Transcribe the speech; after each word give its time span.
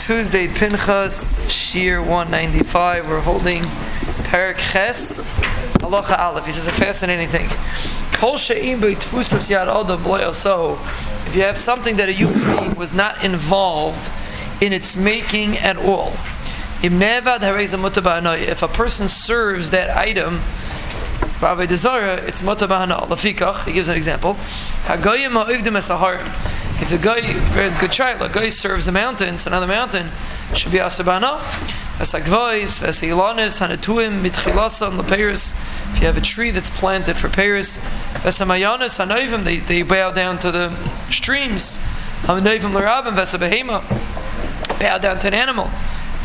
Tuesday, 0.00 0.48
Pinchas, 0.48 1.36
Shir 1.52 2.00
195. 2.00 3.06
We're 3.06 3.20
holding 3.20 3.62
Perik 4.24 4.56
Ches, 4.56 5.20
Halacha 5.80 6.18
Aleph. 6.18 6.46
He 6.46 6.52
says 6.52 6.66
a 6.66 6.72
fascinating 6.72 7.28
thing. 7.28 7.46
Kol 8.14 8.38
she'im 8.38 8.80
be'tfusas 8.80 9.50
yad 9.50 10.34
so 10.34 10.78
If 11.26 11.36
you 11.36 11.42
have 11.42 11.58
something 11.58 11.96
that 11.96 12.08
a 12.08 12.12
human 12.12 12.40
being 12.56 12.74
was 12.76 12.94
not 12.94 13.22
involved 13.22 14.10
in 14.62 14.72
its 14.72 14.96
making 14.96 15.58
at 15.58 15.76
all. 15.76 16.14
If 16.82 18.62
a 18.62 18.68
person 18.68 19.06
serves 19.06 19.70
that 19.70 19.96
item, 19.96 20.40
it's 21.42 22.40
mutabahana. 22.40 23.06
Lafikach, 23.06 23.66
he 23.66 23.72
gives 23.72 23.90
an 23.90 23.96
example. 23.96 24.34
If 26.80 26.92
a 26.92 26.98
guy 26.98 27.20
bears 27.54 27.74
good 27.74 27.92
child, 27.92 28.22
a 28.22 28.32
guy 28.32 28.48
serves 28.48 28.88
a 28.88 28.92
mountain, 28.92 29.36
so 29.36 29.50
another 29.50 29.66
mountain 29.66 30.08
should 30.54 30.72
be 30.72 30.78
asabana. 30.78 31.38
Lepeiris. 34.98 35.52
If 35.92 36.00
you 36.00 36.06
have 36.06 36.16
a 36.16 36.22
tree 36.22 36.50
that's 36.50 36.70
planted 36.70 37.18
for 37.18 37.28
peiris, 37.28 37.78
vesamayanis, 38.22 38.98
hanoivim, 38.98 39.44
they, 39.44 39.58
they 39.58 39.82
bow 39.82 40.10
down 40.10 40.38
to 40.38 40.50
the 40.50 40.74
streams. 41.10 41.76
Hanoivim 42.22 42.72
vesabehema, 42.72 44.80
bow 44.80 44.96
down 44.96 45.18
to 45.18 45.26
an 45.26 45.34
animal. 45.34 45.70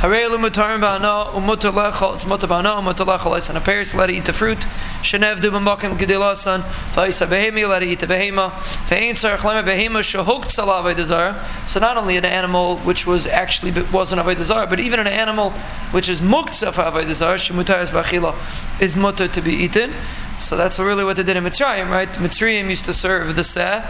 Harei 0.05 0.29
mutarim 0.29 0.81
ba'ana 0.81 1.31
umutar 1.31 1.73
lechol 1.73 2.13
it's 2.13 2.25
mutar 2.25 2.47
ba'ana 2.47 2.77
umutar 2.77 3.07
lechol 3.07 3.35
it's 3.35 3.49
an 3.49 3.57
appearance 3.57 3.95
let 3.95 4.07
it 4.07 4.13
eat 4.13 4.25
the 4.25 4.33
fruit. 4.33 4.59
Shenev 5.01 5.41
du 5.41 5.49
b'makim 5.49 5.97
gedilasan 5.97 6.61
v'isa 6.93 7.25
behemi 7.25 7.67
let 7.67 7.81
it 7.81 7.87
eat 7.87 8.01
the 8.01 8.05
behema. 8.05 8.51
Ve'ein 8.87 9.13
tzarech 9.13 9.39
lema 9.39 9.63
behema 9.63 10.01
shehokt 10.03 10.55
salav 10.55 10.95
desire 10.95 11.33
so 11.65 11.79
not 11.79 11.97
only 11.97 12.17
an 12.17 12.25
animal 12.25 12.77
which 12.81 13.07
was 13.07 13.25
actually 13.25 13.73
wasn't 13.91 14.21
avoid 14.21 14.37
desire 14.37 14.67
but 14.67 14.79
even 14.79 14.99
an 14.99 15.07
animal 15.07 15.49
which 15.89 16.07
is 16.07 16.21
muktzah 16.21 16.71
for 16.71 16.83
avoid 16.83 17.07
desire 17.07 17.37
shemutar 17.37 17.83
b'achila 17.89 18.35
is 18.79 18.95
mutar 18.95 19.27
to 19.31 19.41
be 19.41 19.53
eaten. 19.53 19.91
So 20.37 20.55
that's 20.55 20.77
really 20.77 21.03
what 21.03 21.17
they 21.17 21.23
did 21.23 21.35
in 21.35 21.43
Mitzrayim 21.43 21.89
right? 21.89 22.09
Mitzrayim 22.09 22.69
used 22.69 22.85
to 22.85 22.93
serve 22.93 23.35
the 23.35 23.43
seh 23.43 23.83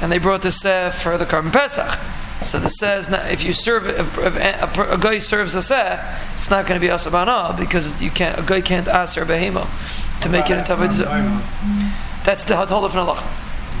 and 0.00 0.10
they 0.10 0.18
brought 0.18 0.40
the 0.40 0.50
seh 0.50 0.88
for 0.88 1.18
the 1.18 1.26
korban 1.26 1.52
pesach 1.52 2.00
so 2.42 2.58
this 2.58 2.76
says 2.78 3.08
if 3.10 3.44
you 3.44 3.52
serve 3.52 3.86
if, 3.86 4.18
if 4.18 4.36
a, 4.36 4.92
a, 4.92 4.98
guy 4.98 5.18
serves 5.18 5.54
a 5.54 5.62
seh, 5.62 5.98
it's 6.36 6.50
not 6.50 6.66
going 6.66 6.80
to 6.80 6.86
be 6.86 6.92
asabana 6.92 7.58
because 7.58 8.00
you 8.00 8.10
can't 8.10 8.38
a 8.38 8.42
guy 8.42 8.60
can't 8.60 8.86
aser 8.86 9.24
behema 9.24 9.66
to 10.22 10.28
make 10.28 10.50
it 10.50 10.58
into 10.58 10.74
a 10.74 10.76
That's 12.24 12.44
the 12.44 12.54
told 12.54 12.84
of 12.84 12.96
Allah. 12.96 13.22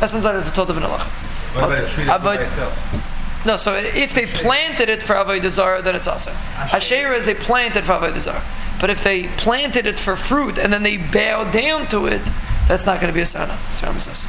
That's 0.00 0.12
the 0.12 0.52
told 0.54 0.70
of 0.70 0.78
Allah. 0.78 0.98
What 0.98 1.64
about 1.64 1.84
a 1.84 1.86
tree 1.86 2.04
by 2.06 2.36
itself? 2.36 3.44
No, 3.46 3.56
so 3.56 3.74
if 3.74 4.14
they 4.14 4.26
planted 4.26 4.88
it 4.88 5.02
for 5.02 5.14
avodah 5.14 5.50
zarah, 5.50 5.80
then 5.80 5.94
it's 5.94 6.08
also. 6.08 6.32
Asher 6.56 7.12
is 7.14 7.26
they 7.26 7.34
planted 7.34 7.84
for 7.84 7.92
avodah 7.92 8.18
zarah. 8.18 8.42
But 8.80 8.90
if 8.90 9.02
they 9.04 9.28
planted 9.28 9.86
it 9.86 9.98
for 9.98 10.16
fruit 10.16 10.58
and 10.58 10.72
then 10.72 10.82
they 10.82 10.96
bow 10.96 11.50
down 11.50 11.86
to 11.88 12.06
it, 12.06 12.22
that's 12.66 12.86
not 12.86 13.00
going 13.00 13.12
to 13.12 13.14
be 13.14 13.20
a 13.20 13.26
sana. 13.26 13.56
Sarah 13.70 13.98
says. 13.98 14.26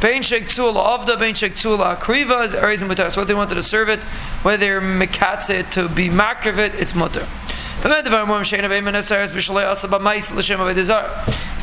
Bein 0.00 0.22
shek 0.22 0.44
tzula 0.44 0.98
avda, 0.98 1.18
bein 1.18 1.34
shek 1.34 1.52
tzula 1.52 1.96
akriva 1.96 2.44
is 2.44 2.54
arizim 2.54 2.88
mutar. 2.88 3.10
So 3.10 3.20
what 3.20 3.28
they 3.28 3.34
wanted 3.34 3.56
to 3.56 3.62
serve 3.62 3.90
it, 3.90 4.00
whether 4.42 4.80
mekatze 4.80 5.68
to 5.72 5.88
be 5.90 6.08
makriv 6.08 6.56
it, 6.58 6.74
it's 6.74 6.94
mutar. 6.94 7.26
If 7.82 7.86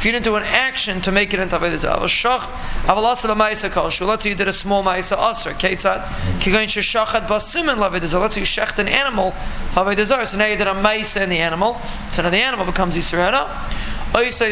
you 0.05 0.11
didn't 0.11 0.23
do 0.23 0.35
an 0.35 0.43
action 0.43 1.01
to 1.01 1.11
make 1.11 1.31
it 1.31 1.39
into 1.39 1.55
Avodah 1.55 1.77
Zarah, 1.77 1.99
let's 4.07 4.23
say 4.23 4.29
you 4.29 4.35
did 4.35 4.47
a 4.47 4.53
small 4.53 4.83
Maisa 4.83 5.29
Aser, 5.29 5.51
Ketzad, 5.51 6.01
Kigain 6.39 6.65
Sheshachat 6.65 7.27
Basimin 7.27 7.77
Zarah, 8.07 8.21
let's 8.23 8.33
say 8.33 8.41
you 8.41 8.47
shecht 8.47 8.79
an 8.79 8.87
animal 8.87 9.31
Avodah 9.73 10.25
so 10.25 10.37
now 10.39 10.47
you 10.47 10.57
did 10.57 10.65
a 10.65 10.73
Maisa 10.73 11.21
in 11.21 11.29
the 11.29 11.37
animal, 11.37 11.79
so 12.11 12.23
now 12.23 12.31
the 12.31 12.37
animal 12.37 12.65
becomes 12.65 12.97
Yisrael. 12.97 13.47
Oh, 14.17 14.21
Let's 14.21 14.37
say 14.37 14.47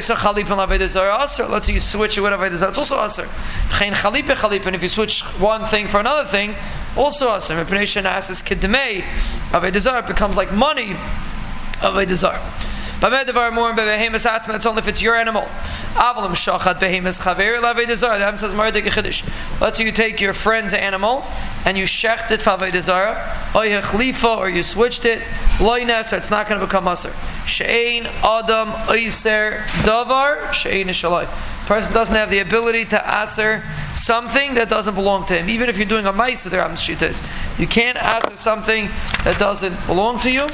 you 1.74 1.80
switch 1.80 2.20
it 2.20 2.22
with 2.22 2.34
Avodah 2.34 2.56
Zarah, 2.56 2.70
it's 2.70 2.78
also 2.78 3.04
Aser. 3.04 3.28
And 3.82 4.76
if 4.76 4.84
you 4.84 4.88
switch 4.88 5.22
one 5.40 5.66
thing 5.66 5.88
for 5.88 6.00
another 6.00 6.24
thing, 6.24 6.54
also 6.96 7.36
Aser. 7.36 7.56
Mepnei 7.56 7.82
Shenas 7.82 8.44
Kidmei 8.44 9.02
Avodah 9.50 9.80
Zarah, 9.80 10.04
it 10.04 10.08
becomes 10.08 10.38
like 10.38 10.52
money 10.52 10.96
of 11.82 11.98
a 11.98 12.06
desire. 12.06 12.40
It's 13.02 14.66
only 14.66 14.80
if 14.80 14.88
it's 14.88 15.02
your 15.02 15.16
animal. 15.16 15.48
Let's 19.62 19.78
say 19.78 19.86
you 19.86 19.92
take 19.92 20.22
your 20.22 20.34
friend's 20.34 20.74
animal 20.74 21.24
and 21.66 21.78
you 21.78 21.84
shecht 21.86 22.32
it 22.32 22.40
favei 22.40 22.72
desire, 22.72 23.16
or 23.54 24.50
you 24.50 24.64
switched 24.64 25.06
it. 25.06 25.22
Loines, 25.58 26.06
so 26.06 26.18
it's 26.18 26.30
not 26.30 26.48
going 26.48 26.60
to 26.60 26.66
become 26.66 26.88
aser. 26.88 27.10
Shein 27.46 28.06
adam 28.24 28.70
oiser 28.88 29.60
davar 29.84 30.48
shein 30.50 30.88
shalai 30.88 31.28
person 31.66 31.94
doesn't 31.94 32.16
have 32.16 32.30
the 32.30 32.40
ability 32.40 32.86
to 32.86 33.16
answer 33.16 33.64
something 33.94 34.54
that 34.56 34.70
doesn't 34.70 34.96
belong 34.96 35.26
to 35.26 35.34
him. 35.34 35.50
Even 35.50 35.68
if 35.70 35.78
you're 35.78 35.88
doing 35.88 36.06
a 36.06 36.14
maisa, 36.14 36.50
there 36.50 36.62
You 37.60 37.68
can't 37.68 37.98
answer 37.98 38.36
something 38.36 38.88
that 39.24 39.38
doesn't 39.40 39.76
belong 39.88 40.20
to 40.20 40.32
you. 40.32 40.48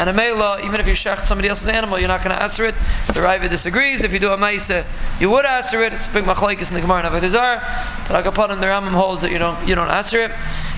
And 0.00 0.08
a 0.08 0.12
mela, 0.12 0.60
even 0.64 0.80
if 0.80 0.88
you 0.88 0.92
shecht 0.92 1.24
somebody 1.24 1.48
else's 1.48 1.68
animal, 1.68 2.00
you're 2.00 2.08
not 2.08 2.24
going 2.24 2.34
to 2.34 2.42
answer 2.42 2.64
it. 2.64 2.74
The 3.06 3.20
Raiva 3.20 3.48
disagrees. 3.48 4.02
If 4.02 4.12
you 4.12 4.18
do 4.18 4.32
a 4.32 4.36
maisa, 4.36 4.84
you 5.20 5.30
would 5.30 5.46
answer 5.46 5.82
it. 5.84 5.92
It's 5.92 6.08
big 6.08 6.24
machlaikis 6.24 6.68
in 6.68 6.74
the 6.74 6.80
Gemara 6.80 7.04
and 7.04 7.14
Avodah 7.14 8.08
But 8.08 8.24
Akapanim, 8.24 8.58
the 8.60 8.66
Rambam 8.66 8.90
holds 8.90 9.22
that 9.22 9.30
you 9.30 9.38
don't 9.38 9.56
you 9.68 9.76
don't 9.76 9.90
answer 9.90 10.20
it. 10.20 10.32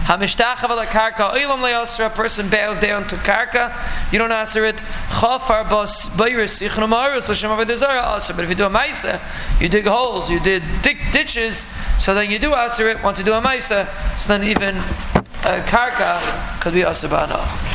Hamishtachav 0.05 0.69
ala 0.69 0.85
karka 0.85 1.33
oilam 1.33 1.61
le'asra. 1.61 2.07
A 2.07 2.11
person 2.11 2.51
bows 2.51 2.79
down 2.79 3.07
to 3.07 3.17
karka. 3.17 3.73
You 4.13 4.19
don't 4.19 4.33
answer 4.33 4.67
it. 4.67 4.77
Chafar 5.09 5.65
bas 5.65 6.11
bayris 6.11 6.61
ichnu 6.61 6.87
ma'aris 6.87 7.27
l'shem 7.27 7.51
Avodah 7.51 8.37
But 8.37 8.45
if 8.45 8.51
you 8.51 8.55
do 8.55 8.67
a 8.67 8.71
maisa, 8.71 9.19
you 9.63 9.71
dig 9.71 9.87
holes, 9.87 10.31
you 10.31 10.41
did 10.41 10.63
dig 10.83 10.99
ditches. 11.13 11.67
So 11.99 12.15
then 12.15 12.31
you 12.31 12.39
do 12.39 12.53
answer 12.53 12.87
it. 12.91 13.03
Once 13.03 13.19
you 13.19 13.25
do 13.25 13.33
a 13.33 13.41
maisa, 13.41 13.89
so 14.19 14.37
then 14.37 14.47
even 14.47 14.77
a 14.77 15.63
karka 15.65 16.61
could 16.61 16.75
be 16.75 16.83
asabana. 16.83 17.75